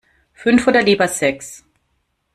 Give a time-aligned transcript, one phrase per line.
[0.33, 1.63] Fünf oder lieber sechs?